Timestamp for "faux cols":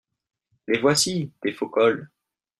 1.51-2.09